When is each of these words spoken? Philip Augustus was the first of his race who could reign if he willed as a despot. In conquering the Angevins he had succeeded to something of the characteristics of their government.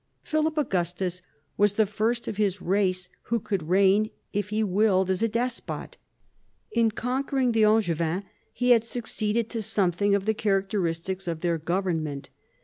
Philip 0.23 0.57
Augustus 0.57 1.21
was 1.57 1.73
the 1.73 1.85
first 1.85 2.27
of 2.27 2.37
his 2.37 2.59
race 2.59 3.07
who 3.25 3.39
could 3.39 3.69
reign 3.69 4.09
if 4.33 4.49
he 4.49 4.63
willed 4.63 5.11
as 5.11 5.21
a 5.21 5.27
despot. 5.27 5.95
In 6.71 6.89
conquering 6.89 7.51
the 7.51 7.65
Angevins 7.65 8.23
he 8.51 8.71
had 8.71 8.83
succeeded 8.83 9.47
to 9.51 9.61
something 9.61 10.15
of 10.15 10.25
the 10.25 10.33
characteristics 10.33 11.27
of 11.27 11.41
their 11.41 11.59
government. 11.59 12.31